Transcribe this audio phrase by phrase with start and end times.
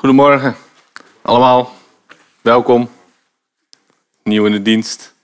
[0.00, 0.56] Goedemorgen
[1.22, 1.76] allemaal,
[2.40, 2.90] welkom,
[4.22, 5.14] nieuw in de dienst.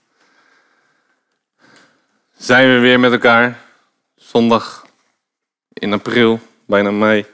[2.35, 3.61] Zijn we weer met elkaar,
[4.15, 4.85] zondag
[5.73, 7.25] in april, bijna mei.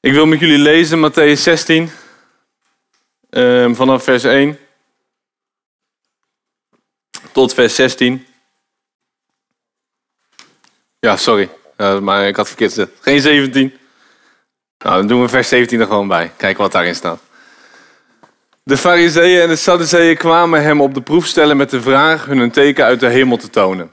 [0.00, 1.90] Ik wil met jullie lezen Matthäus 16,
[3.30, 4.58] ehm, vanaf vers 1
[7.32, 8.26] tot vers 16.
[10.98, 12.92] Ja, sorry, maar ik had verkeerd gezet.
[13.00, 13.78] Geen 17.
[14.84, 16.32] Nou, dan doen we vers 17 er gewoon bij.
[16.36, 17.20] Kijken wat daarin staat.
[18.62, 22.38] De fariseeën en de sadduceeën kwamen hem op de proef stellen met de vraag hun
[22.38, 23.90] een teken uit de hemel te tonen.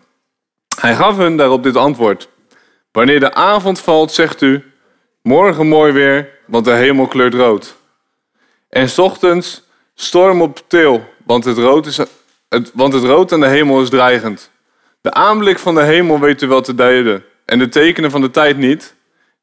[0.79, 2.29] Hij gaf hun daarop dit antwoord.
[2.91, 4.63] Wanneer de avond valt, zegt u,
[5.21, 7.76] morgen mooi weer, want de hemel kleurt rood.
[8.70, 11.98] En s ochtends, storm op til, want het, rood is,
[12.49, 14.51] het, want het rood aan de hemel is dreigend.
[15.01, 18.31] De aanblik van de hemel weet u wel te duiden, en de tekenen van de
[18.31, 18.95] tijd niet.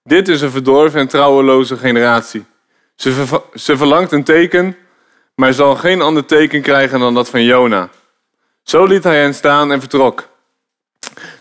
[0.08, 2.44] Dit is een verdorven en trouweloze generatie.
[2.94, 4.76] Ze, ze verlangt een teken,
[5.34, 7.88] maar zal geen ander teken krijgen dan dat van Jona.
[8.62, 10.28] Zo liet hij hen staan en vertrok.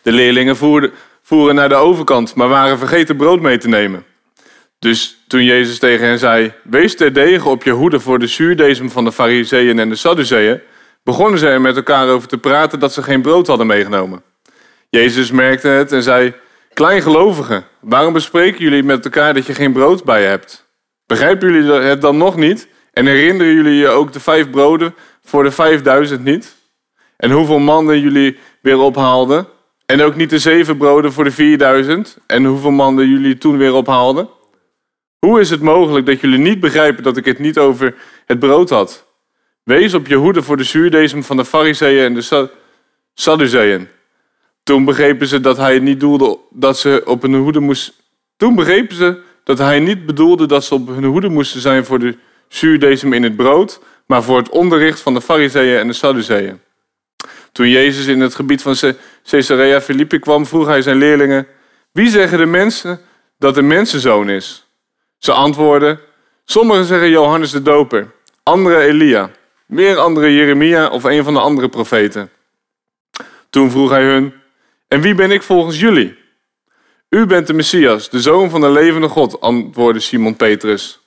[0.02, 4.05] De leerlingen voerden, voeren naar de overkant, maar waren vergeten brood mee te nemen.
[4.80, 9.03] Dus toen Jezus tegen hen zei: Wees terdege op je hoede voor de zuurdesem van
[9.03, 10.61] de Fariseeën en de Sadduceeën,
[11.03, 14.23] begonnen ze er met elkaar over te praten dat ze geen brood hadden meegenomen.
[14.89, 16.33] Jezus merkte het en zei:
[16.78, 20.66] Kleingelovigen, waarom bespreken jullie met elkaar dat je geen brood bij hebt?
[21.06, 22.67] Begrijpen jullie het dan nog niet?
[22.94, 26.55] En herinneren jullie je ook de vijf broden voor de vijfduizend niet?
[27.17, 29.48] En hoeveel mannen jullie weer ophaalden?
[29.86, 32.17] En ook niet de zeven broden voor de vierduizend?
[32.28, 34.30] En hoeveel mannen jullie toen weer ophaalden?
[35.20, 38.70] Hoe is het mogelijk dat jullie niet begrijpen dat ik het niet over het brood
[38.70, 39.08] had?
[39.64, 42.50] Wees op je hoede voor de zuurdesem van de fariseeën en de
[43.14, 43.95] Sadduceeën.
[44.68, 47.94] Toen begrepen ze dat hij niet doelde dat ze op hun hoede moest.
[48.38, 52.00] Toen begrepen ze dat hij niet bedoelde dat ze op hun hoede moesten zijn voor
[52.00, 56.60] de zuurdesem in het brood, maar voor het onderricht van de Fariseeën en de Sadduceeën.
[57.52, 58.76] Toen Jezus in het gebied van
[59.23, 61.48] Caesarea Philippi kwam, vroeg hij zijn leerlingen:
[61.92, 63.00] Wie zeggen de mensen
[63.38, 64.67] dat de mensenzoon is?
[65.17, 66.00] Ze antwoordden:
[66.45, 68.11] Sommigen zeggen Johannes de Doper,
[68.44, 69.32] anderen Elia,
[69.66, 72.30] meer anderen Jeremia of een van de andere profeten.
[73.50, 74.33] Toen vroeg hij hun:
[74.87, 76.17] en wie ben ik volgens jullie?
[77.09, 80.99] U bent de Messias, de zoon van de levende God, antwoordde Simon Petrus.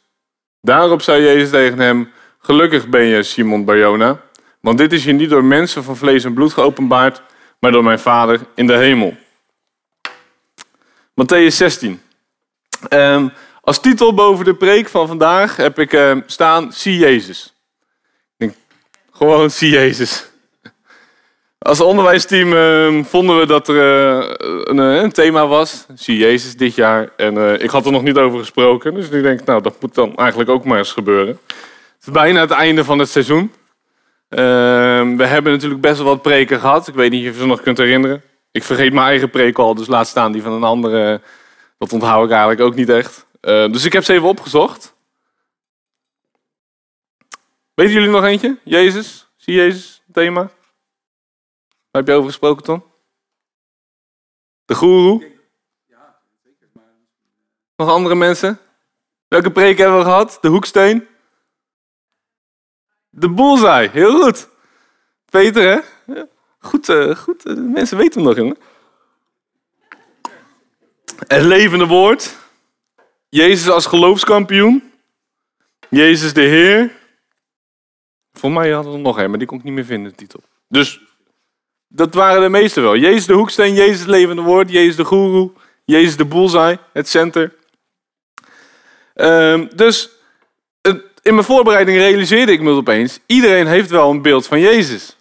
[0.61, 4.21] Daarop zei Jezus tegen hem: Gelukkig ben je, Simon Barjona,
[4.61, 7.23] want dit is je niet door mensen van vlees en bloed geopenbaard,
[7.59, 9.17] maar door mijn Vader in de hemel.
[11.23, 12.03] Matthäus 16.
[12.89, 13.29] Ehm,
[13.61, 17.55] als titel boven de preek van vandaag heb ik ehm, staan: Zie Jezus.
[18.37, 18.55] denk,
[19.13, 20.30] gewoon zie Jezus.
[21.61, 23.77] Als onderwijsteam uh, vonden we dat er
[24.69, 25.87] een, eh, een, thema was.
[25.95, 27.13] Zie Jezus dit jaar.
[27.17, 28.95] En uh, ik had er nog niet over gesproken.
[28.95, 31.39] Dus ik denk, nou, dat moet dan eigenlijk ook maar eens gebeuren.
[31.47, 33.53] Het is bijna het einde van het seizoen.
[34.29, 36.89] Ehm, we hebben natuurlijk best wel wat preken gehad.
[36.89, 38.23] Ik weet niet of je ze nog kunt herinneren.
[38.51, 41.21] Ik vergeet mijn eigen preek al, dus laat staan die van een andere.
[41.79, 43.27] Dat onthoud ik eigenlijk ook niet echt.
[43.41, 44.95] Ehm, dus ik heb ze even opgezocht.
[47.75, 48.57] Weten jullie nog eentje?
[48.65, 49.27] Jezus?
[49.37, 50.51] Zie Jezus, thema?
[51.91, 52.85] Waar heb je over gesproken, Tom?
[54.65, 55.39] De goeroe?
[57.77, 58.59] Nog andere mensen?
[59.29, 60.39] Welke preek hebben we gehad?
[60.41, 61.07] De hoeksteen?
[63.09, 64.49] De boelzaai, heel goed.
[65.25, 65.81] Peter, hè?
[66.59, 67.47] Goed, uh, goed.
[67.47, 68.59] Uh, mensen weten hem nog, jongen.
[71.27, 72.37] Het levende woord.
[73.29, 74.93] Jezus als geloofskampioen.
[75.89, 76.99] Jezus de Heer.
[78.33, 80.17] Voor mij hadden we er nog een, maar die kon ik niet meer vinden, de
[80.17, 80.41] titel.
[80.69, 81.01] Dus
[81.93, 82.97] dat waren de meeste wel.
[82.97, 85.51] Jezus de hoeksteen, Jezus het levende woord, Jezus de goeroe,
[85.85, 87.55] Jezus de bullseye, het center.
[89.15, 90.11] Um, dus
[91.23, 95.17] in mijn voorbereiding realiseerde ik me opeens, iedereen heeft wel een beeld van Jezus.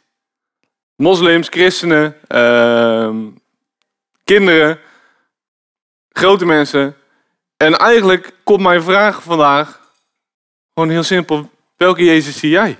[0.96, 3.16] Moslims, christenen, uh,
[4.24, 4.80] kinderen,
[6.09, 6.96] grote mensen.
[7.57, 9.94] En eigenlijk komt mijn vraag vandaag
[10.74, 11.50] gewoon heel simpel.
[11.77, 12.80] Welke Jezus zie jij?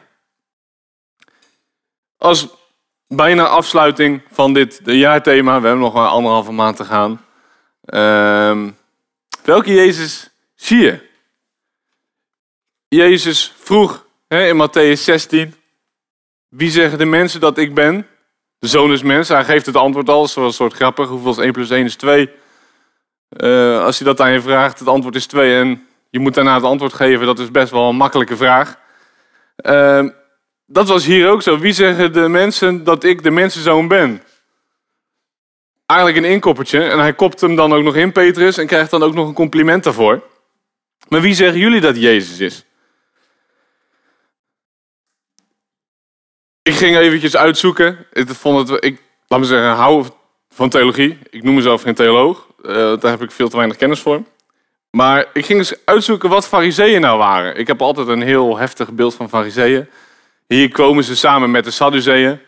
[2.18, 2.48] Als
[3.16, 5.62] bijna afsluiting van dit jaarthema.
[5.62, 7.26] We hebben nog maar anderhalve maand te gaan.
[7.86, 8.68] Uh,
[9.44, 11.08] welke Jezus zie je?
[12.88, 15.56] Jezus vroeg hè, in Matthäus 16:
[16.50, 18.08] Wie zeggen de mensen dat ik ben?
[18.60, 19.28] De zoon is mens.
[19.28, 21.08] Hij geeft het antwoord al, een soort grappig.
[21.08, 22.30] Hoeveel is 1 plus 1 is 2?
[23.30, 26.56] Uh, als je dat aan je vraagt, het antwoord is 2 en je moet daarna
[26.56, 28.78] het antwoord geven, dat is best wel een makkelijke vraag.
[29.66, 30.10] Uh,
[30.72, 31.58] dat was hier ook zo.
[31.58, 34.24] Wie zeggen de mensen dat ik de mensenzoon ben?
[35.86, 36.84] Eigenlijk een inkoppertje.
[36.84, 39.34] En hij kopt hem dan ook nog in, Petrus, en krijgt dan ook nog een
[39.34, 40.24] compliment daarvoor.
[41.08, 42.66] Maar wie zeggen jullie dat Jezus is?
[46.62, 48.06] Ik ging eventjes uitzoeken.
[48.14, 50.06] Ik vond ik, laat me zeggen, hou
[50.50, 51.18] van theologie.
[51.30, 52.48] Ik noem mezelf geen theoloog.
[52.62, 54.24] Uh, daar heb ik veel te weinig kennis voor.
[54.90, 57.56] Maar ik ging eens uitzoeken wat fariseeën nou waren.
[57.56, 59.90] Ik heb altijd een heel heftig beeld van fariseeën.
[60.54, 62.40] Hier komen ze samen met de Sadduceeën.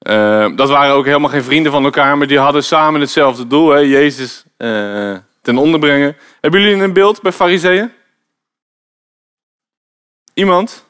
[0.00, 3.70] Uh, dat waren ook helemaal geen vrienden van elkaar, maar die hadden samen hetzelfde doel.
[3.70, 3.78] Hè?
[3.78, 6.16] Jezus uh, ten onder brengen.
[6.40, 7.92] Hebben jullie een beeld bij fariseeën?
[10.32, 10.86] Iemand?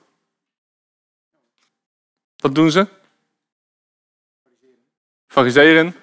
[2.37, 2.89] Wat doen ze?
[5.27, 5.97] Fariseeren.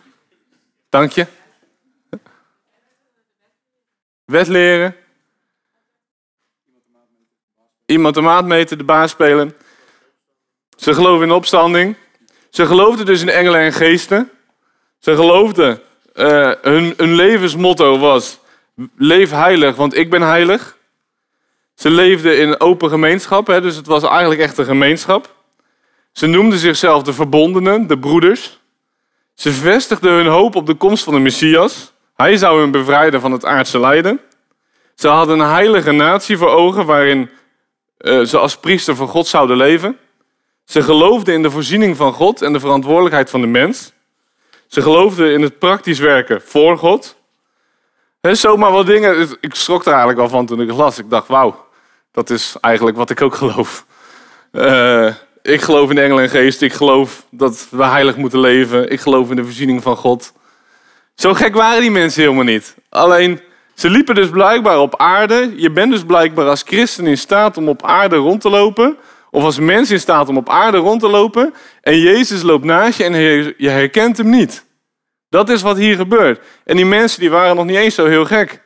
[0.89, 1.27] Dank je.
[4.25, 4.95] Wet leren.
[7.85, 9.55] Iemand de maat meten, de baas spelen.
[10.81, 11.95] Ze geloven in opstanding.
[12.49, 14.29] Ze geloofden dus in engelen en geesten.
[14.99, 15.81] Ze geloofden,
[16.15, 18.39] uh, hun, levensmotto was,
[18.97, 20.77] leef heilig, want ik ben heilig.
[21.75, 25.35] Ze leefden in open gemeenschap, hè, dus het was eigenlijk echt een gemeenschap.
[26.11, 28.59] Ze noemden zichzelf de verbondenen, de broeders.
[29.33, 31.93] Ze vestigden hun hoop op de komst van de Messias.
[32.15, 34.19] Hij zou hun bevrijden van het aardse lijden.
[34.95, 37.29] Ze hadden een heilige natie voor ogen waarin
[37.99, 39.97] uh, ze als priester voor God zouden leven.
[40.71, 43.93] Ze geloofden in de voorziening van God en de verantwoordelijkheid van de mens.
[44.67, 47.15] Ze geloofden in het praktisch werken voor God.
[48.21, 49.37] He, zomaar wat dingen.
[49.41, 50.99] Ik schrok er eigenlijk wel van toen ik het las.
[50.99, 51.65] Ik dacht, wauw,
[52.11, 53.85] dat is eigenlijk wat ik ook geloof.
[54.51, 56.61] Uh, ik geloof in engelen en geest.
[56.61, 58.91] Ik geloof dat we heilig moeten leven.
[58.91, 60.33] Ik geloof in de voorziening van God.
[61.15, 62.75] Zo gek waren die mensen helemaal niet.
[62.89, 63.41] Alleen,
[63.75, 65.53] ze liepen dus blijkbaar op aarde.
[65.55, 68.97] Je bent dus blijkbaar als christen in staat om op aarde rond te lopen.
[69.31, 71.53] Of als mens in staat om op aarde rond te lopen.
[71.81, 73.13] En Jezus loopt naast je en
[73.57, 74.65] je herkent hem niet.
[75.29, 76.39] Dat is wat hier gebeurt.
[76.63, 78.61] En die mensen die waren nog niet eens zo heel gek.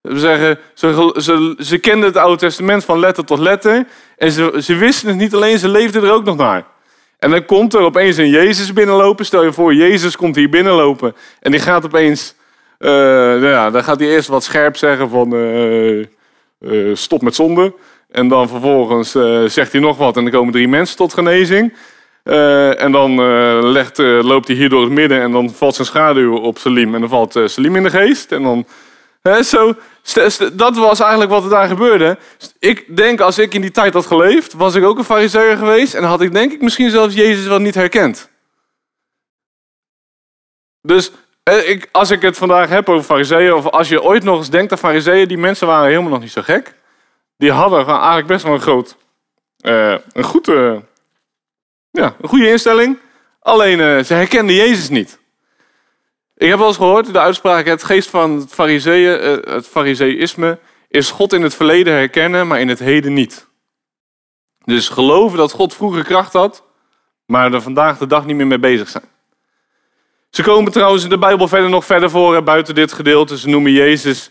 [0.00, 3.86] We zeggen, ze, ze, ze kenden het Oude Testament van letter tot letter.
[4.16, 6.64] En ze, ze wisten het niet alleen, ze leefden er ook nog naar.
[7.18, 9.24] En dan komt er opeens een Jezus binnenlopen.
[9.24, 11.14] Stel je voor, Jezus komt hier binnenlopen.
[11.40, 12.34] En die gaat opeens,
[12.78, 16.04] uh, nou ja, dan gaat hij eerst wat scherp zeggen van uh,
[16.60, 17.74] uh, stop met zonde.
[18.08, 19.10] En dan vervolgens
[19.52, 21.74] zegt hij nog wat en dan komen drie mensen tot genezing.
[22.78, 23.22] en dan
[23.70, 26.94] legt, loopt hij hier door het midden en dan valt zijn schaduw op Salim.
[26.94, 28.32] En dan valt Salim in de geest.
[28.32, 28.66] En dan
[29.42, 29.74] zo,
[30.52, 32.18] dat was eigenlijk wat er daar gebeurde.
[32.58, 35.94] Ik denk, als ik in die tijd had geleefd, was ik ook een fariseer geweest.
[35.94, 38.30] En had ik denk ik misschien zelfs Jezus wel niet herkend.
[40.82, 41.12] Dus
[41.66, 44.72] ik, als ik het vandaag heb over fariseeën, of als je ooit nog eens denkt
[44.72, 46.74] aan fariseeën, die mensen waren helemaal nog niet zo gek.
[47.38, 48.96] Die hadden eigenlijk best wel een groot,
[49.60, 50.82] uh, een, goede,
[51.90, 52.98] ja, een goede instelling.
[53.40, 55.18] Alleen uh, ze herkenden Jezus niet.
[56.36, 60.58] Ik heb wel eens gehoord de uitspraak: het geest van het, fariseeën, eh, het fariseïsme
[60.88, 63.46] is God in het verleden herkennen, maar in het heden niet.
[64.64, 66.64] Dus geloven dat God vroeger kracht had,
[67.26, 69.04] maar er vandaag de dag niet meer mee bezig zijn.
[70.30, 73.38] Ze komen trouwens in de Bijbel verder nog verder voor, buiten dit gedeelte.
[73.38, 74.30] Ze noemen Jezus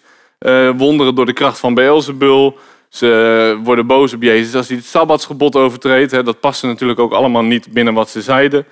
[0.77, 2.57] wonderen door de kracht van Beelzebul.
[2.89, 6.25] Ze worden boos op Jezus als hij het Sabbatsgebod overtreedt.
[6.25, 8.65] Dat paste natuurlijk ook allemaal niet binnen wat ze zeiden.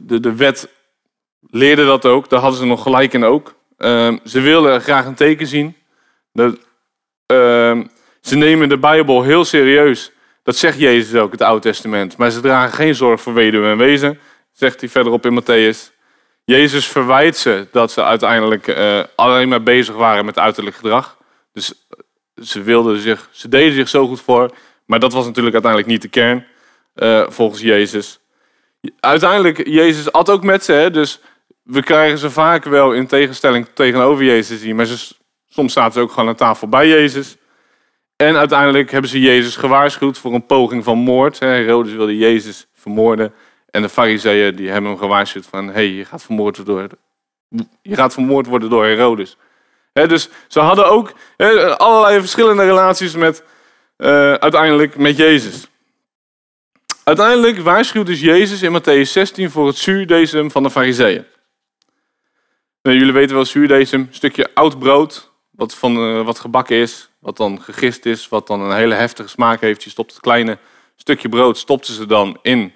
[0.00, 0.68] De, de wet
[1.50, 2.28] leerden dat ook.
[2.28, 3.54] Daar hadden ze nog gelijk in ook.
[3.78, 5.76] Uh, ze wilden graag een teken zien.
[6.32, 6.50] Uh,
[8.20, 10.12] ze nemen de Bijbel heel serieus.
[10.42, 12.16] Dat zegt Jezus ook, het Oude Testament.
[12.16, 14.18] Maar ze dragen geen zorg voor weduwe en wezen,
[14.52, 15.98] zegt hij verderop in Matthäus.
[16.44, 21.16] Jezus verwijt ze dat ze uiteindelijk uh, alleen maar bezig waren met uiterlijk gedrag.
[21.52, 21.98] Dus eh,
[22.42, 24.50] ze, wilden zich, ze deden zich zo goed voor.
[24.84, 26.46] Maar dat was natuurlijk uiteindelijk niet de kern,
[26.96, 28.20] uh, volgens Jezus.
[29.00, 31.20] Uiteindelijk, Jezus had ook met ze, hè, dus
[31.62, 34.76] we krijgen ze vaak wel in tegenstelling tegenover Jezus zien.
[34.76, 34.86] Maar
[35.48, 37.36] soms zaten ze ook gewoon aan tafel bij Jezus.
[38.16, 41.38] En uiteindelijk hebben ze Jezus gewaarschuwd voor een poging van moord.
[41.38, 43.32] Herodes wilde Jezus vermoorden.
[43.70, 45.66] En de fariseeën die hebben hem gewaarschuwd van...
[45.66, 46.98] hé, hey, je, gaat vermoord worden,
[47.82, 49.36] je gaat vermoord worden door Herodes.
[49.92, 51.12] Dus ze hadden ook
[51.76, 53.42] allerlei verschillende relaties met,
[53.98, 55.66] uh, uiteindelijk met Jezus.
[57.04, 61.24] Uiteindelijk waarschuwt dus Jezus in Matthäus 16 voor het zuurdesem van de fariseeën.
[62.82, 67.10] Nou, jullie weten wel, zuurdesem, een stukje oud brood, wat, van, uh, wat gebakken is,
[67.18, 69.84] wat dan gegist is, wat dan een hele heftige smaak heeft.
[69.84, 70.58] Je stopt het kleine
[70.96, 72.72] stukje brood, stopten ze dan in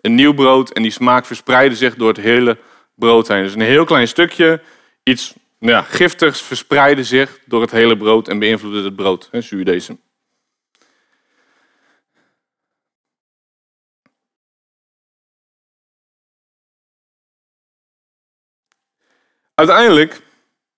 [0.00, 2.58] een nieuw brood en die smaak verspreidde zich door het hele
[2.94, 3.42] brood heen.
[3.42, 4.62] Dus een heel klein stukje,
[5.02, 5.34] iets
[5.70, 10.00] ja, giftigs verspreidde zich door het hele brood en beïnvloedde het brood, hè, zuurdesem.
[19.54, 20.20] Uiteindelijk,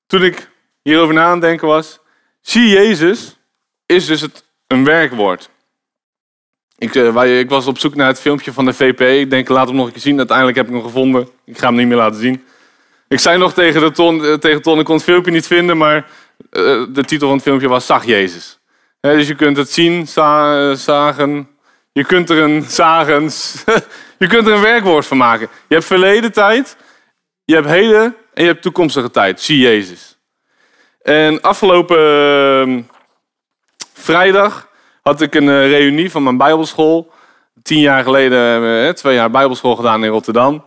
[0.06, 0.50] toen ik
[0.82, 2.00] hierover na aan denken was,
[2.40, 3.36] zie Jezus
[3.86, 5.50] is dus het, een werkwoord.
[6.78, 9.00] Ik, wij, ik was op zoek naar het filmpje van de VP.
[9.00, 10.18] Ik denk, laat hem nog een keer zien.
[10.18, 11.28] Uiteindelijk heb ik hem gevonden.
[11.44, 12.44] Ik ga hem niet meer laten zien.
[13.08, 15.76] Ik zei nog tegen, de ton, uh, tegen Ton, ik kon het filmpje niet vinden,
[15.76, 18.58] maar uh, de titel van het filmpje was Zag Jezus.
[19.00, 21.48] Dus je kunt het zien, za zagen.
[21.92, 23.64] Je kunt er een zagens.
[24.18, 25.48] je kunt er een werkwoord van maken.
[25.68, 26.76] Je hebt verleden tijd,
[27.44, 29.40] je hebt heden en je hebt toekomstige tijd.
[29.40, 30.18] Zie Jezus.
[31.02, 32.82] En afgelopen ehm,
[33.92, 34.68] vrijdag
[35.02, 37.12] had ik een reunie van mijn bijbelschool.
[37.62, 40.64] Tien jaar geleden twee jaar bijbelschool gedaan in Rotterdam.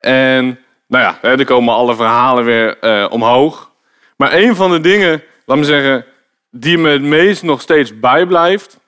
[0.00, 0.58] En
[0.92, 3.70] nou ja, er komen alle verhalen weer uh, omhoog.
[4.16, 6.04] Maar een van de dingen, laat me zeggen,
[6.50, 8.78] die me het meest nog steeds bijblijft,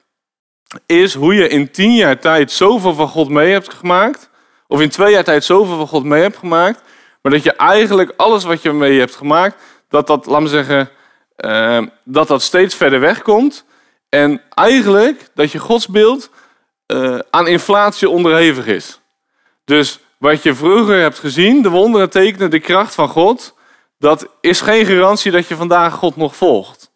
[0.86, 4.30] is hoe je in tien jaar tijd zoveel van God mee hebt gemaakt.
[4.66, 6.82] Of in twee jaar tijd zoveel van God mee hebt gemaakt.
[7.22, 10.90] Maar dat je eigenlijk alles wat je mee hebt gemaakt, dat dat, laat me zeggen,
[11.44, 13.64] uh, dat dat steeds verder wegkomt.
[14.08, 16.30] En eigenlijk dat je godsbeeld
[16.86, 19.00] uh, aan inflatie onderhevig is.
[19.64, 23.54] Dus wat je vroeger hebt gezien, de wonderen tekenen de kracht van God,
[23.98, 26.92] dat is geen garantie dat je vandaag God nog volgt.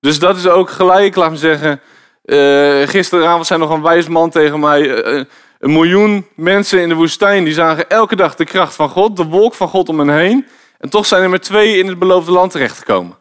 [0.00, 1.80] Dus dat is ook gelijk, laat me zeggen.
[2.24, 4.80] Uh, gisteravond zei nog een wijs man tegen mij.
[4.80, 5.24] Uh,
[5.58, 9.24] een miljoen mensen in de woestijn die zagen elke dag de kracht van God, de
[9.24, 10.46] wolk van God om hen heen.
[10.78, 13.16] En toch zijn er maar twee in het beloofde land terechtgekomen.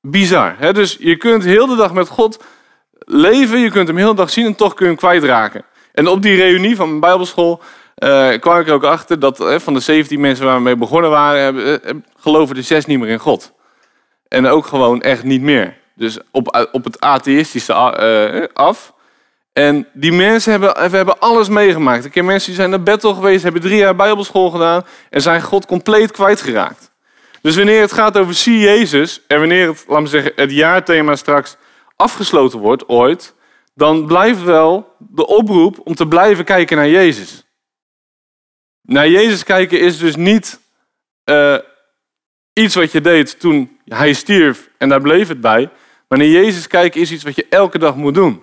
[0.00, 0.54] Bizar.
[0.58, 0.72] Hè?
[0.72, 2.44] Dus je kunt heel de dag met God
[2.98, 5.64] leven, je kunt hem heel de dag zien en toch kun je hem kwijtraken.
[5.94, 7.62] En op die reunie van mijn bijbelschool
[7.98, 11.10] uh, kwam ik ook achter dat uh, van de 17 mensen waar we mee begonnen
[11.10, 11.74] waren, uh,
[12.20, 13.52] geloven de zes niet meer in God.
[14.28, 15.76] En ook gewoon echt niet meer.
[15.94, 17.72] Dus op, op het atheïstische
[18.52, 18.92] af.
[19.52, 22.04] En die mensen hebben, we hebben alles meegemaakt.
[22.04, 25.42] Ik ken mensen die zijn naar Bethel geweest, hebben drie jaar bijbelschool gedaan en zijn
[25.42, 26.90] God compleet kwijtgeraakt.
[27.40, 31.16] Dus wanneer het gaat over zie Jezus en wanneer het, laat me zeggen, het jaarthema
[31.16, 31.56] straks
[31.96, 33.34] afgesloten wordt ooit,
[33.74, 37.44] dan blijft wel de oproep om te blijven kijken naar Jezus.
[38.80, 40.60] Naar Jezus kijken is dus niet
[41.24, 41.58] uh,
[42.52, 45.70] iets wat je deed toen hij stierf en daar bleef het bij.
[46.08, 48.42] Maar naar Jezus kijken is iets wat je elke dag moet doen.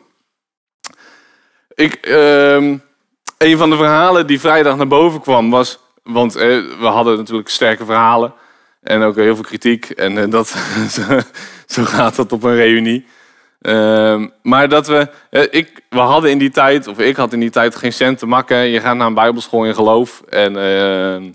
[1.73, 2.55] Ik, uh,
[3.37, 6.41] een van de verhalen die vrijdag naar boven kwam was, want uh,
[6.79, 8.33] we hadden natuurlijk sterke verhalen
[8.81, 9.89] en ook heel veel kritiek.
[9.89, 10.47] En uh, dat,
[11.73, 13.05] zo gaat dat op een reunie.
[13.61, 17.39] Uh, maar dat we, uh, ik, we hadden in die tijd, of ik had in
[17.39, 18.57] die tijd geen cent te makken.
[18.57, 20.23] Je gaat naar een bijbelschool in geloof.
[20.29, 21.31] En uh,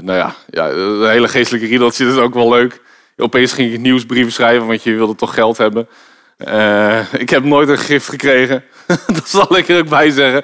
[0.00, 2.80] nou ja, ja, de hele geestelijke riedeltje is ook wel leuk.
[3.16, 5.88] Opeens ging ik nieuwsbrieven schrijven, want je wilde toch geld hebben.
[7.18, 8.64] ik heb nooit een gift gekregen.
[9.16, 10.42] dat zal ik er ook bij zeggen.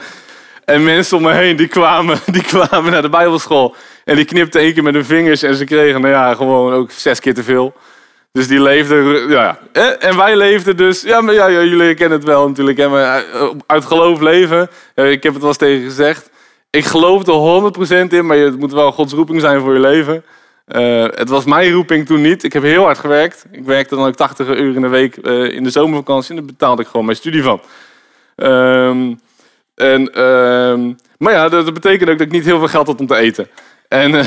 [0.64, 3.76] En mensen om me heen, die kwamen, die kwamen naar de bijbelschool.
[4.04, 6.90] En die knipten één keer met hun vingers en ze kregen, nou ja, gewoon ook
[6.90, 7.75] zes keer te veel.
[8.34, 9.58] Dus die leefden, ja.
[9.98, 12.88] En wij leefden dus, ja, maar ja, jullie kennen het wel natuurlijk.
[12.88, 16.30] Maar eh, uit geloof leven, ik heb het wel eens tegen gezegd.
[16.70, 20.24] Ik geloof er 100% in, maar het moet wel Gods roeping zijn voor je leven.
[21.14, 22.42] Het was mijn roeping toen niet.
[22.42, 23.44] Ik heb heel hard gewerkt.
[23.50, 26.30] Ik werkte dan ook 80 uur in de week in de zomervakantie.
[26.30, 27.60] En daar betaalde ik gewoon mijn studie van.
[28.36, 29.20] Um,
[29.74, 33.06] en, um, maar ja, dat, betekent ook dat ik niet heel veel geld had om
[33.06, 33.48] te eten.
[33.88, 34.26] En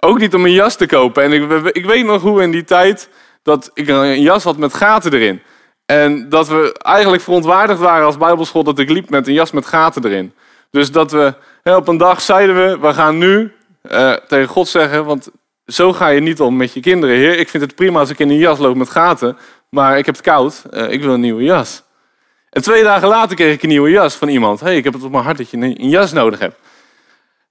[0.00, 1.22] ook niet om een jas te kopen.
[1.22, 3.08] En ik, ik weet nog hoe in die tijd
[3.44, 5.42] dat ik een jas had met gaten erin.
[5.86, 9.66] En dat we eigenlijk verontwaardigd waren als bijbelschool dat ik liep met een jas met
[9.66, 10.34] gaten erin.
[10.70, 11.34] Dus dat we
[11.64, 15.28] op een dag zeiden we, we gaan nu uh, tegen God zeggen, want
[15.66, 17.16] zo ga je niet om met je kinderen.
[17.16, 19.36] Heer, ik vind het prima als ik in een jas loop met gaten,
[19.70, 21.82] maar ik heb het koud, uh, ik wil een nieuwe jas.
[22.50, 24.60] En twee dagen later kreeg ik een nieuwe jas van iemand.
[24.60, 26.58] hey, ik heb het op mijn hart dat je een jas nodig hebt.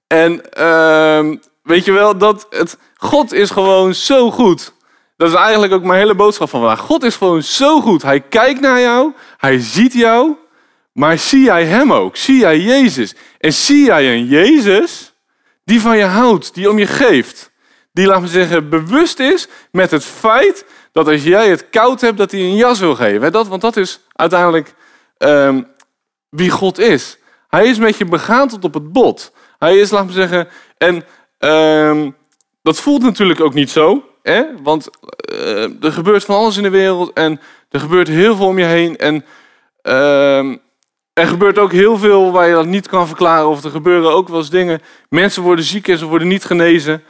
[0.06, 4.73] En uh, weet je wel, dat het, God is gewoon zo goed.
[5.16, 6.80] Dat is eigenlijk ook mijn hele boodschap van vandaag.
[6.80, 8.02] God is gewoon zo goed.
[8.02, 10.36] Hij kijkt naar jou, hij ziet jou,
[10.92, 12.16] maar zie jij hem ook?
[12.16, 13.14] Zie jij Jezus?
[13.38, 15.14] En zie jij een Jezus
[15.64, 17.52] die van je houdt, die om je geeft?
[17.92, 22.18] Die, laat me zeggen, bewust is met het feit dat als jij het koud hebt,
[22.18, 23.32] dat hij een jas wil geven.
[23.32, 24.74] Dat, want dat is uiteindelijk
[25.18, 25.66] um,
[26.28, 27.18] wie God is.
[27.48, 29.32] Hij is met je begaan tot op het bot.
[29.58, 31.04] Hij is, laat me zeggen, en
[31.38, 32.16] um,
[32.62, 34.04] dat voelt natuurlijk ook niet zo.
[34.62, 34.88] Want
[35.32, 37.40] uh, er gebeurt van alles in de wereld en
[37.70, 38.96] er gebeurt heel veel om je heen.
[38.96, 39.24] En
[39.82, 40.56] uh,
[41.12, 43.48] er gebeurt ook heel veel waar je dat niet kan verklaren.
[43.48, 44.80] Of er gebeuren ook wel eens dingen.
[45.08, 47.02] Mensen worden ziek en ze worden niet genezen.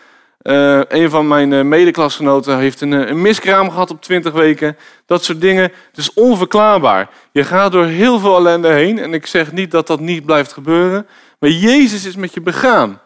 [0.42, 4.76] Uh, een van mijn uh, medeklasgenoten heeft een, een, miskraam gehad op 20 weken.
[5.06, 5.62] Dat soort dingen.
[5.62, 7.11] Het is onverklaarbaar.
[7.33, 8.99] Je gaat door heel veel ellende heen.
[8.99, 11.06] En ik zeg niet dat dat niet blijft gebeuren.
[11.38, 13.00] Maar Jezus is met je begaan.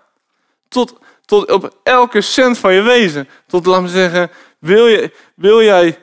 [0.69, 0.99] Tot,
[1.29, 3.29] tot op elke cent van je wezen.
[3.47, 5.99] Tot, laat me zeggen, wil, je, wil jij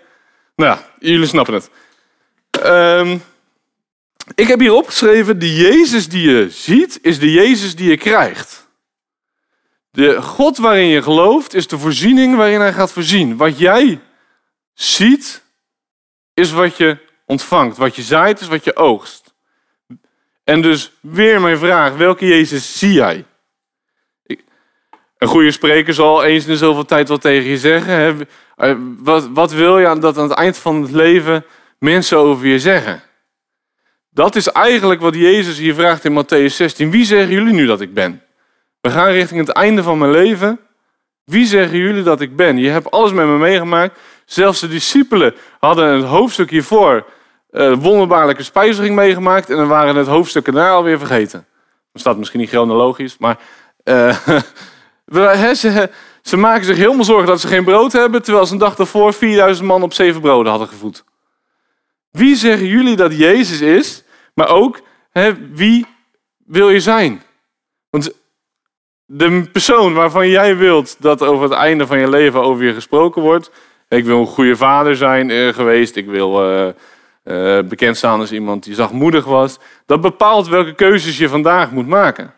[0.55, 1.69] Nou ja, jullie snappen het.
[2.49, 3.17] Ehm,
[4.35, 8.67] ik heb hier opgeschreven, de Jezus die je ziet, is de Jezus die je krijgt.
[9.91, 13.37] De God waarin je gelooft, is de voorziening waarin hij gaat voorzien.
[13.37, 13.99] Wat jij
[14.73, 15.43] ziet,
[16.33, 17.77] is wat je ontvangt.
[17.77, 19.33] Wat je zaait, is wat je oogst.
[20.43, 23.25] En dus weer mijn vraag, welke Jezus zie jij?
[25.17, 28.27] Een goede spreker zal eens in zoveel tijd wat tegen je zeggen.
[28.55, 31.45] Eh, wat, wat wil je dat aan het eind van het leven
[31.79, 33.03] mensen over je zeggen?
[34.09, 36.91] Dat is eigenlijk wat Jezus hier vraagt in Matthäus 16.
[36.91, 38.21] Wie zeggen jullie nu dat ik ben?
[38.81, 40.59] We gaan richting het einde van mijn leven.
[41.23, 42.57] Wie zeggen jullie dat ik ben?
[42.57, 43.99] Je hebt alles met me meegemaakt.
[44.25, 47.05] Zelfs de discipelen hadden het hoofdstuk hiervoor
[47.51, 49.49] uh, wonderbaarlijke spijziging meegemaakt.
[49.49, 51.45] En dan waren het hoofdstuk daarna alweer vergeten.
[51.91, 53.37] Dat staat misschien niet chronologisch, maar
[53.83, 54.17] uh,
[55.05, 55.89] ze,
[56.21, 58.23] ze, maken zich helemaal zorgen dat ze geen brood hebben.
[58.23, 61.03] Terwijl ze een dag daarvoor 4000 man op zeven broden hadden gevoed.
[62.11, 64.03] Wie zeggen jullie dat Jezus is?
[64.33, 64.81] Maar ook,
[65.53, 65.85] wie
[66.45, 67.21] wil je zijn?
[67.89, 68.11] Want
[69.05, 73.21] de persoon waarvan jij wilt dat over het einde van je leven over je gesproken
[73.21, 73.51] wordt.
[73.89, 75.95] Ik wil een goede vader zijn uh, geweest.
[75.95, 76.67] Ik wil uh,
[77.23, 79.59] uh, bekend staan als iemand die zachtmoedig was.
[79.85, 82.33] Dat bepaalt welke keuzes je vandaag moet maken.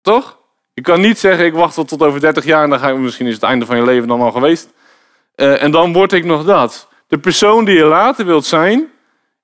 [0.00, 0.38] Toch?
[0.76, 3.26] Je kan niet zeggen, ik wacht tot over 30 jaar en dan ga ik, misschien
[3.26, 4.72] is het einde van je leven dan al geweest.
[5.34, 6.88] en dan word ik nog dat.
[7.08, 8.90] De persoon die je later wilt zijn,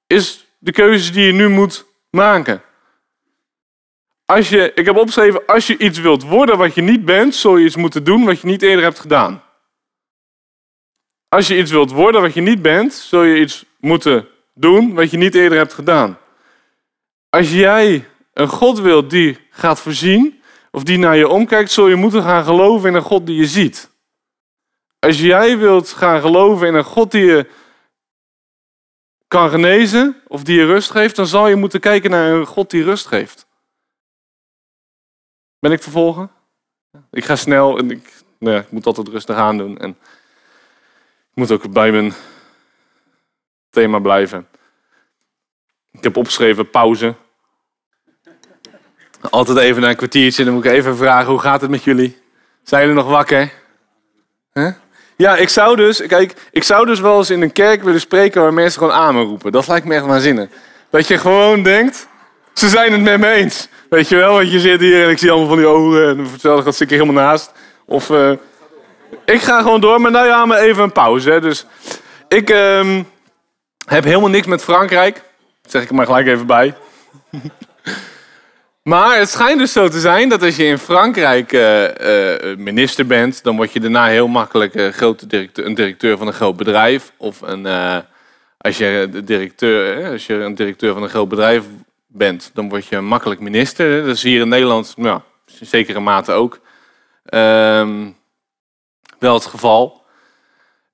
[0.07, 2.63] is de keuzes die je nu moet maken.
[4.25, 7.57] Als je, ik heb opgeschreven, als je iets wilt worden wat je niet bent, zul
[7.57, 9.43] je iets moeten doen wat je niet eerder hebt gedaan.
[11.29, 15.11] Als je iets wilt worden wat je niet bent, zul je iets moeten doen wat
[15.11, 16.19] je niet eerder hebt gedaan.
[17.31, 20.42] Als jij een God wilt die gaat voorzien,
[20.73, 23.47] of die naar je omkijkt, zul je moeten gaan geloven in een God die je
[23.47, 23.91] ziet.
[24.99, 27.51] Als jij wilt gaan geloven in een God die je
[29.29, 32.71] kan genezen, of die je rust geeft, dan zal je moeten kijken naar een God
[32.71, 33.47] die rust geeft.
[35.59, 36.31] Ben ik te volgen?
[37.11, 39.79] Ik ga snel en ik, nou ja, ik moet altijd rustig aan doen.
[39.79, 42.13] En ik moet ook bij mijn
[43.71, 44.49] thema blijven.
[45.91, 47.15] Ik heb opgeschreven pauze.
[49.31, 50.45] Altijd even naar een kwartiertje.
[50.45, 52.19] Dan moet ik even vragen, hoe gaat het met jullie?
[52.63, 53.53] Zijn jullie nog wakker?
[55.17, 58.43] Ja, ik zou dus, kijk, ik zou dus wel eens in een kerk willen spreken
[58.43, 59.53] waar mensen gewoon amen roepen.
[59.53, 60.49] Dat lijkt me echt waanzinnig.
[60.91, 62.09] Dat je gewoon denkt,
[62.53, 63.69] ze zijn het met me eens.
[63.91, 66.29] Weet je wel, want je zit hier en ik zie allemaal van die ogen en
[66.29, 67.53] vertel dat zit ik helemaal naast.
[67.87, 68.33] Of uh,
[69.25, 71.31] ik ga gewoon door, maar nou ja, maar even een pauze.
[71.31, 71.41] Hè.
[71.41, 71.67] Dus
[72.29, 73.09] ik um,
[73.85, 75.15] heb helemaal niks met Frankrijk.
[75.63, 76.75] Dat zeg ik er maar gelijk even bij.
[78.83, 83.07] Maar het schijnt dus zo te zijn dat als je in Frankrijk uh, uh, minister
[83.07, 87.13] bent, dan word je daarna heel makkelijk directeur, een directeur van een groot bedrijf.
[87.17, 87.67] Of een,
[88.59, 91.65] als, je directeur, als je een directeur van een groot bedrijf
[92.07, 94.07] bent, dan word je makkelijk minister.
[94.07, 95.21] Dat is hier in Nederland, nou,
[95.61, 96.61] in zekere mate ook
[97.35, 98.17] um,
[99.19, 100.05] wel het geval.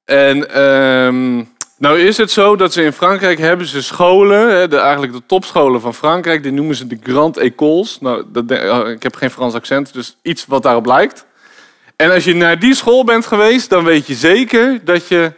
[0.05, 5.23] En um, nou is het zo dat ze in Frankrijk hebben ze scholen, eigenlijk de
[5.27, 8.01] topscholen van Frankrijk, die noemen ze de Grand Écoles.
[8.01, 11.27] Nou, dat, oh, ik heb geen Frans accent, dus iets wat daarop lijkt.
[11.97, 15.33] En als je naar die school bent geweest, dan weet je zeker dat je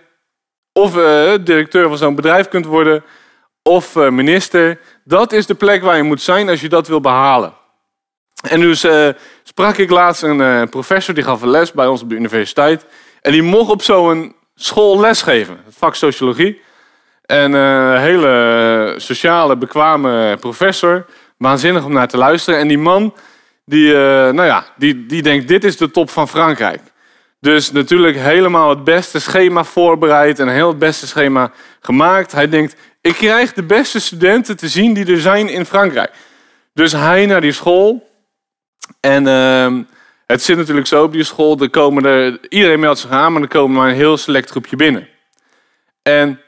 [0.73, 3.05] of uh, directeur van zo'n bedrijf kunt worden,
[3.63, 4.81] of uh, minister.
[5.05, 7.53] Dat is de plek waar je moet zijn als je dat wil behalen.
[8.49, 8.87] En dus
[9.43, 12.85] sprak ik laatst een professor, die gaf een les bij ons op de universiteit.
[13.21, 16.61] En die mocht op zo'n school lesgeven, vak sociologie.
[17.23, 21.07] En een uh, hele sociale, bekwame professor.
[21.37, 22.61] Waanzinnig om naar te luisteren.
[22.61, 23.15] En die man,
[23.65, 26.81] die, nou ja, die, die denkt, dit is de top van Frankrijk.
[27.41, 32.33] Dus natuurlijk helemaal het beste schema voorbereid en heel het beste schema gemaakt.
[32.33, 36.13] Hij denkt, ik krijg de beste studenten te zien die er zijn in Frankrijk.
[36.75, 38.09] Dus hij naar die school.
[39.01, 39.85] En uh,
[40.31, 41.59] het zit natuurlijk zo op die school.
[41.59, 44.77] Er komen er, iedereen meldt zich aan, maar er komen maar een heel select groepje
[44.77, 45.09] binnen.
[46.03, 46.41] En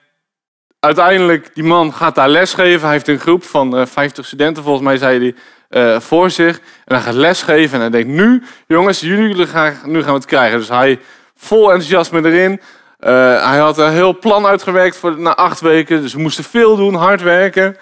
[0.80, 2.80] uiteindelijk, die man gaat daar lesgeven.
[2.80, 5.34] Hij heeft een groep van uh, eh, 50 studenten, volgens mij zei
[5.70, 6.58] hij, uh, voor zich.
[6.84, 10.24] En hij gaat lesgeven en hij denkt, nu jongens, jullie gaan, nu gaan we het
[10.24, 10.58] krijgen.
[10.58, 10.98] Dus hij
[11.36, 12.50] vol enthousiasme erin.
[12.52, 13.08] Uh,
[13.50, 16.02] hij had een heel plan uitgewerkt voor na acht weken.
[16.02, 17.76] Dus we moesten veel doen, hard werken.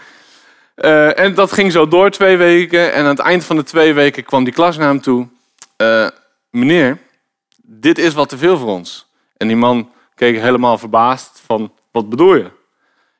[1.14, 2.92] En dat ging zo door twee weken.
[2.92, 5.28] En aan het eind van de twee weken kwam die klas naar hem toe.
[5.80, 6.08] Uh,
[6.50, 6.98] meneer,
[7.62, 9.06] dit is wat te veel voor ons.
[9.36, 12.50] En die man keek helemaal verbaasd van, wat bedoel je?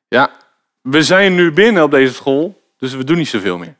[0.09, 0.31] Ja,
[0.81, 3.77] we zijn nu binnen op deze school, dus we doen niet zoveel meer.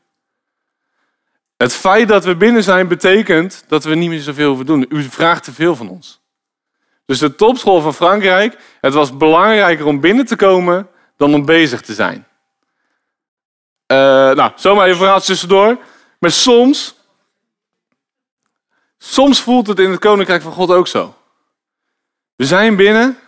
[1.57, 4.85] Het feit dat we binnen zijn betekent dat we niet meer zoveel hoeven doen.
[4.89, 6.21] U vraagt te veel van ons.
[7.05, 11.81] Dus de topschool van Frankrijk, het was belangrijker om binnen te komen dan om bezig
[11.81, 12.27] te zijn.
[13.87, 13.97] Uh,
[14.31, 15.77] nou, zomaar even verhaal tussendoor.
[16.19, 16.95] Maar soms,
[19.03, 21.15] soms voelt het in het koninkrijk van God ook zo.
[22.35, 23.19] We zijn binnen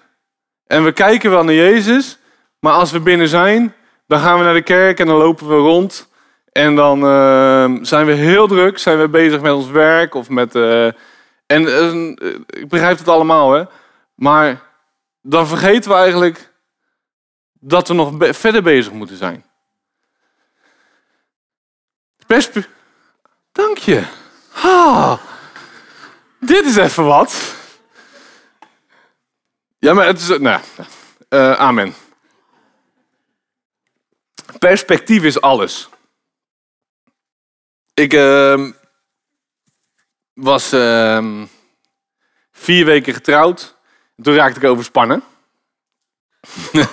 [0.68, 2.18] en we kijken wel naar Jezus,
[2.60, 3.76] maar als we binnen zijn,
[4.08, 6.08] dan gaan we naar de kerk en dan lopen we rond.
[6.52, 10.56] En dan uh, zijn we heel druk, zijn we bezig met ons werk of met.
[10.56, 10.86] Uh,
[11.46, 13.64] en uh, ik begrijp het allemaal, hè.
[14.16, 14.62] Maar
[15.22, 16.54] dan vergeten we eigenlijk
[17.54, 19.46] dat we nog verder bezig moeten zijn.
[22.28, 22.66] Perspe
[23.52, 24.04] Dank je.
[26.52, 27.56] dit is even wat.
[29.80, 30.28] Ja, maar het is.
[30.28, 30.62] Nou,
[31.30, 31.94] uh, amen.
[34.60, 35.90] Perspectief is alles.
[37.94, 38.70] Ik uh,
[40.34, 41.44] was uh,
[42.52, 43.76] vier weken getrouwd.
[44.22, 45.24] Toen raakte ik overspannen.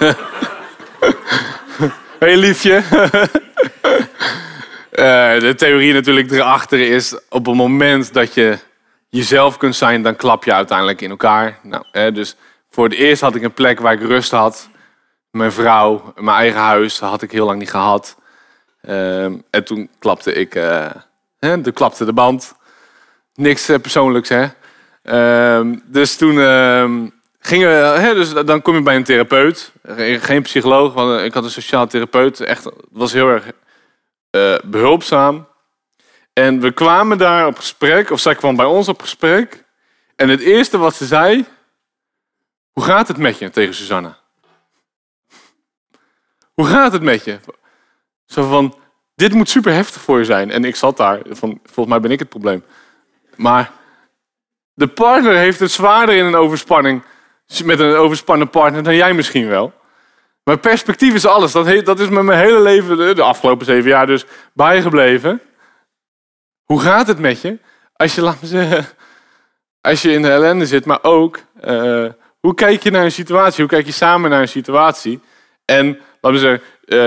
[2.19, 2.77] hey liefje.
[4.93, 8.59] uh, de theorie natuurlijk erachter is, op het moment dat je
[9.11, 11.59] jezelf kunt zijn, dan klap je uiteindelijk in elkaar.
[11.62, 12.37] Nou, hè, dus
[12.70, 14.68] voor het eerst had ik een plek waar ik rust had.
[15.31, 18.16] Mijn vrouw, mijn eigen huis, had ik heel lang niet gehad.
[18.83, 20.90] Ehm, en toen klapte ik, uh,
[21.38, 22.55] hè, klapte de band.
[23.35, 24.46] Niks uh, persoonlijks, hè.
[25.03, 26.90] Ehm, dus toen uh,
[27.38, 29.73] gingen we, hè, dus dan kom je bij een therapeut.
[30.20, 32.40] Geen psycholoog, want ik had een sociaal therapeut.
[32.40, 33.44] Echt, was heel erg
[34.64, 35.50] behulpzaam.
[36.33, 39.64] En we kwamen daar op gesprek, of zij kwam bij ons op gesprek.
[40.16, 41.45] En het eerste wat ze zei,
[42.71, 44.19] hoe gaat het met je tegen Susanna?
[46.55, 47.38] Hoe gaat het met je?
[48.27, 48.79] Zo van,
[49.14, 50.51] dit moet super heftig voor je zijn.
[50.51, 52.64] En ik zat daar, van, volgens mij ben ik het probleem.
[53.37, 53.71] Maar
[54.75, 57.03] de partner heeft het zwaarder in een overspanning,
[57.64, 59.73] met een overspannen partner, dan jij misschien wel.
[60.45, 61.53] Maar perspectief is alles.
[61.53, 65.40] Dat, dat is met mijn hele leven, de afgelopen zeven jaar dus, bijgebleven.
[66.71, 67.59] Hoe gaat het met je?
[67.97, 68.87] Als je, laat me zeggen,
[69.81, 72.09] als je in de ellende zit, maar ook, uh,
[72.41, 73.61] hoe kijk je naar een situatie?
[73.61, 75.21] Hoe kijk je samen naar een situatie?
[75.65, 75.87] En,
[76.21, 76.63] laten we zeggen,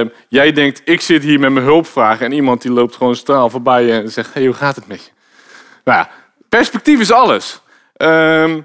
[0.08, 3.50] uh, jij denkt, ik zit hier met mijn hulpvragen en iemand die loopt gewoon straal
[3.50, 5.12] voorbij en zegt, hoe gaat het met je?
[5.84, 6.10] Nou ja,
[6.50, 7.62] perspectief is alles.
[7.98, 8.56] Uh,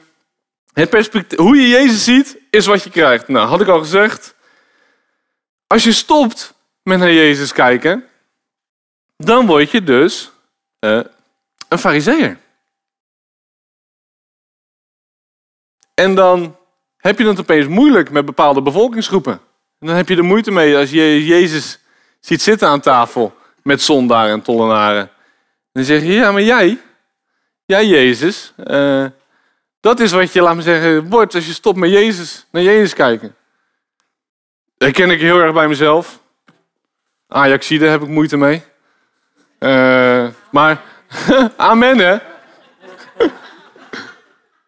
[0.73, 3.29] het perspectief, hoe je Jezus ziet, is wat je krijgt.
[3.29, 4.35] Nou, had ik al gezegd.
[5.67, 8.05] Als je stopt met naar Jezus kijken,
[9.17, 10.33] dan word je dus
[10.81, 11.01] uh,
[11.69, 12.39] een fariseer.
[15.95, 16.57] En dan
[16.97, 19.33] heb je het opeens moeilijk met bepaalde bevolkingsgroepen.
[19.79, 21.79] En dan heb je er moeite mee als je Jezus
[22.21, 25.03] ziet zitten aan tafel met zondaren en tollenaren.
[25.03, 25.11] En
[25.73, 26.81] dan zeg je, ja, maar jij,
[27.65, 29.07] jij Jezus, uh,
[29.81, 32.95] dat is wat je, laat me zeggen, wordt als je stopt met Jezus, naar Jezus
[32.95, 33.37] kijken.
[34.77, 36.21] Dat ken ik heel erg bij mezelf.
[37.29, 38.63] Ajaxide heb ik moeite mee.
[39.59, 40.18] Uh,
[40.51, 40.83] maar,
[41.57, 42.19] amen hè.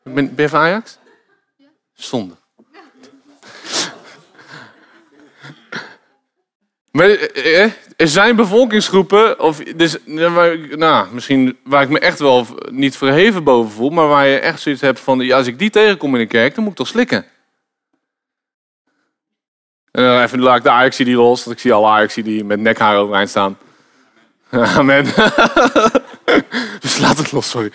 [0.03, 0.99] Ben, je van Ajax?
[1.93, 2.35] Zonde.
[6.91, 12.47] Maar eh, eh, er zijn bevolkingsgroepen, of dus, nou, misschien waar ik me echt wel
[12.71, 15.71] niet verheven boven voel, maar waar je echt zoiets hebt van, ja, als ik die
[15.71, 17.25] tegenkom in de kerk, dan moet ik toch slikken.
[19.91, 22.61] En even laat ik de Ajax die los, want ik zie alle Ajax die met
[22.61, 23.59] nekhaar overeind staan.
[24.79, 25.05] Amen.
[26.81, 27.73] dus laat het los, sorry.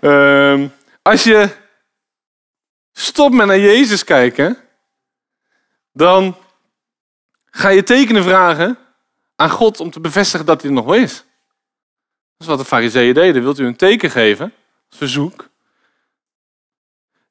[0.00, 1.48] Um, als je
[2.92, 4.58] stopt met naar Jezus kijken,
[5.92, 6.36] dan
[7.44, 8.78] ga je tekenen vragen
[9.36, 11.14] aan God om te bevestigen dat hij er nog wel is.
[11.16, 11.24] Dat
[12.38, 13.42] is wat de fariseeën deden.
[13.42, 14.52] Wilt u een teken geven?
[14.88, 15.48] Als verzoek.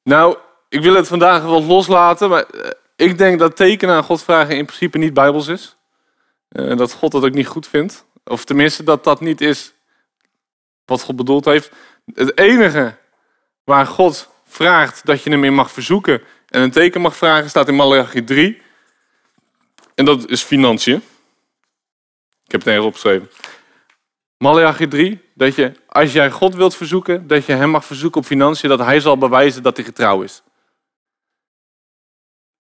[0.02, 0.36] Nou,
[0.68, 4.56] ik wil het vandaag wel loslaten, maar eh, ik denk dat tekenen aan God vragen
[4.56, 5.76] in principe niet bijbels is.
[6.50, 8.06] Uh, dat God dat ook niet goed vindt.
[8.24, 9.74] Of tenminste dat dat niet is
[10.84, 11.70] wat God bedoeld heeft.
[12.14, 12.96] Het enige
[13.64, 17.68] waar God vraagt dat je hem in mag verzoeken en een teken mag vragen, staat
[17.68, 18.62] in Malachi 3.
[19.94, 21.02] En dat is financiën.
[22.44, 23.30] Ik heb het ergens opgeschreven.
[24.38, 28.26] Malachi 3, dat je, als jij God wilt verzoeken, dat je hem mag verzoeken op
[28.26, 30.42] financiën, dat hij zal bewijzen dat hij getrouw is.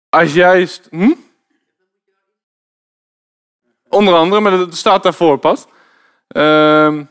[0.10, 0.70] Als jij...
[0.90, 1.14] Hm?
[3.94, 5.66] Onder andere, maar dat staat daarvoor pas.
[6.28, 7.04] Ehm,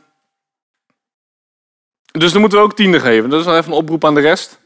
[2.11, 3.29] dus dan moeten we ook tiende geven.
[3.29, 4.59] Dat is dan even een oproep aan de rest.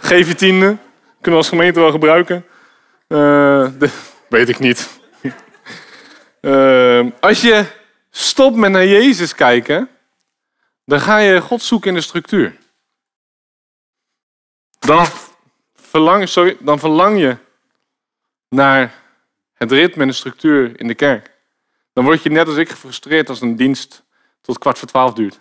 [0.00, 0.66] Geef je tiende.
[0.66, 2.46] Kunnen we als gemeente wel gebruiken.
[3.08, 3.68] Uh,
[4.28, 5.00] weet ik niet.
[6.40, 7.64] uh, als je
[8.10, 9.88] stopt met naar Jezus kijken,
[10.84, 12.56] dan ga je God zoeken in de structuur.
[14.78, 15.06] Dan
[15.74, 17.36] verlang, sorry, dan verlang je
[18.48, 19.04] naar
[19.56, 21.30] het ritme en de structuur in de kerk.
[21.92, 24.04] Dan word je net als ik gefrustreerd als een dienst
[24.40, 25.40] tot kwart voor twaalf duurt.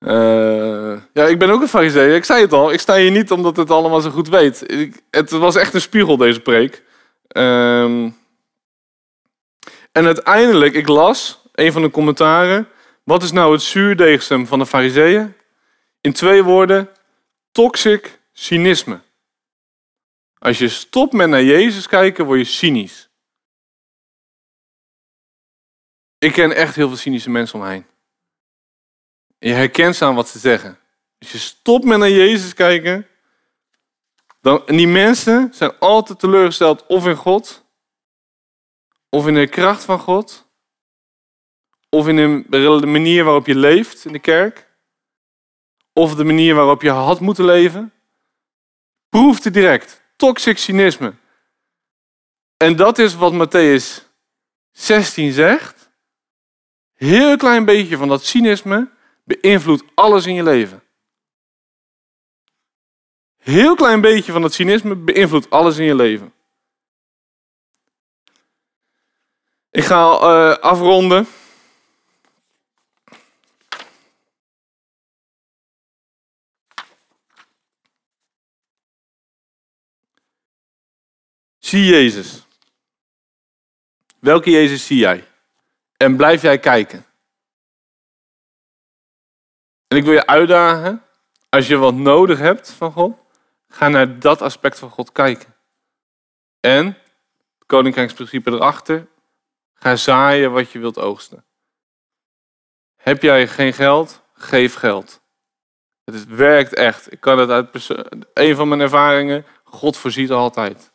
[0.00, 2.14] Uh, ja, ik ben ook een fariseer.
[2.14, 2.72] Ik zei het al.
[2.72, 4.72] Ik sta hier niet omdat het allemaal zo goed weet.
[4.72, 6.82] Ik, het was echt een spiegel, deze preek.
[7.36, 8.04] Uh,
[9.92, 12.68] en uiteindelijk, ik las een van de commentaren.
[13.04, 15.34] Wat is nou het zuurdeegsem van de fariseeën?
[16.00, 16.88] In twee woorden,
[17.52, 19.00] toxic cynisme.
[20.40, 23.08] Als je stopt met naar Jezus kijken, word je cynisch.
[26.18, 27.86] Ik ken echt heel veel cynische mensen om me heen.
[29.38, 30.78] Je herkent ze aan wat ze zeggen.
[31.18, 33.06] Als je stopt met naar Jezus kijken,
[34.40, 37.64] dan, en die mensen zijn altijd teleurgesteld of in God,
[39.08, 40.48] of in de kracht van God,
[41.88, 44.70] of in de manier waarop je leeft in de kerk,
[45.92, 47.92] of de manier waarop je had moeten leven.
[49.08, 49.99] Proef het direct.
[50.20, 51.14] Toxic cynisme.
[52.56, 54.04] En dat is wat Matthäus
[54.72, 55.90] 16 zegt.
[56.94, 58.90] Heel klein beetje van dat cynisme
[59.24, 60.82] beïnvloedt alles in je leven.
[63.36, 66.34] Heel klein beetje van dat cynisme beïnvloedt alles in je leven.
[69.70, 71.26] Ik ga uh, afronden.
[81.70, 82.46] Zie Jezus.
[84.18, 85.28] Welke Jezus zie jij?
[85.96, 87.06] En blijf jij kijken.
[89.88, 91.02] En ik wil je uitdagen,
[91.48, 93.18] als je wat nodig hebt van God,
[93.68, 95.54] ga naar dat aspect van God kijken.
[96.60, 96.86] En,
[97.58, 99.06] het koninkrijksprincipe erachter,
[99.74, 101.44] ga zaaien wat je wilt oogsten.
[102.96, 104.22] Heb jij geen geld?
[104.34, 105.20] Geef geld.
[106.04, 107.12] Het werkt echt.
[107.12, 107.88] Ik kan het uit
[108.34, 109.46] een van mijn ervaringen.
[109.64, 110.90] God voorziet altijd.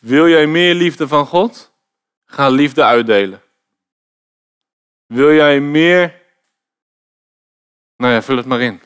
[0.00, 1.72] Wil jij meer liefde van God?
[2.24, 3.42] Ga liefde uitdelen.
[5.06, 6.22] Wil jij meer?
[7.96, 8.82] Nou ja, vul het maar in.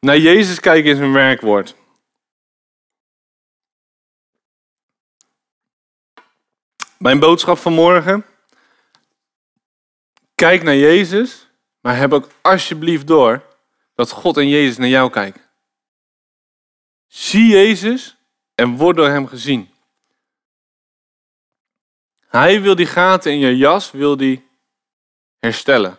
[0.00, 1.76] Naar Jezus kijken is een werkwoord.
[6.98, 8.26] Mijn boodschap van morgen.
[10.34, 13.46] Kijk naar Jezus, maar heb ook alsjeblieft door
[13.94, 15.51] dat God en Jezus naar jou kijken.
[17.12, 18.16] Zie Jezus
[18.54, 19.70] en word door Hem gezien.
[22.28, 24.48] Hij wil die gaten in je jas, wil die
[25.38, 25.98] herstellen.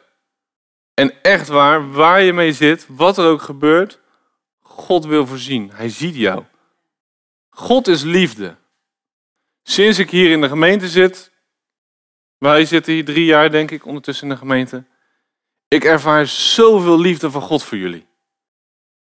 [0.93, 3.99] En echt waar, waar je mee zit, wat er ook gebeurt,
[4.59, 5.71] God wil voorzien.
[5.71, 6.43] Hij ziet jou.
[7.49, 8.55] God is liefde.
[9.63, 11.31] Sinds ik hier in de gemeente zit,
[12.37, 14.85] wij zitten hier drie jaar denk ik ondertussen in de gemeente,
[15.67, 18.07] ik ervaar zoveel liefde van God voor jullie.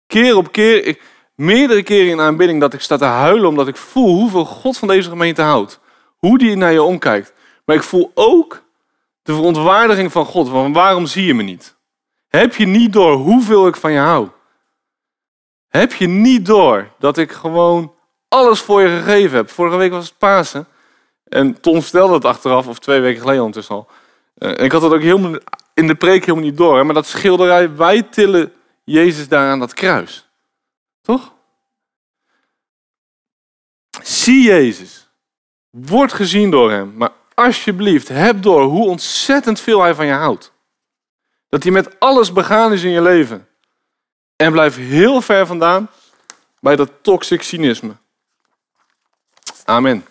[0.07, 1.03] Keer op keer, ik,
[1.41, 4.89] meerdere keren in aanbidding dat ik sta te huilen omdat ik voel hoeveel God van
[4.89, 5.81] deze gemeente houdt.
[6.17, 7.33] Hoe die naar je omkijkt.
[7.65, 8.63] Maar ik voel ook
[9.23, 10.49] de verontwaardiging van God.
[10.49, 11.77] Van waarom zie je me niet?
[12.29, 14.29] Heb je niet door hoeveel ik van je hou?
[15.69, 17.95] Heb je niet door dat ik gewoon
[18.29, 19.51] alles voor je gegeven heb?
[19.51, 20.67] Vorige week was het Pasen.
[21.25, 23.89] En Tom vertelde het achteraf, of twee weken geleden ondertussen al.
[24.35, 25.41] Eh, en ik had het ook helemaal
[25.75, 26.85] in de preek helemaal niet door.
[26.87, 28.53] Maar dat schilderij, wij tillen
[28.85, 30.30] Jezus daar aan dat kruis.
[34.03, 35.09] Zie Jezus.
[35.71, 36.93] Word gezien door Hem.
[36.97, 40.53] Maar alsjeblieft, heb door hoe ontzettend veel Hij van je houdt.
[41.49, 43.49] Dat Hij met alles begaan is in je leven.
[44.37, 45.91] En blijf heel ver vandaan
[46.61, 47.97] bij dat toxic cynisme.
[49.65, 50.07] Amen.